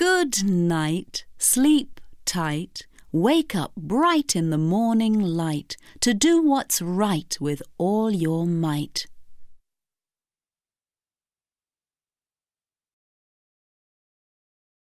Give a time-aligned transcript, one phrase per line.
[0.00, 7.36] Good night, sleep tight, wake up bright in the morning light to do what's right
[7.38, 9.06] with all your might.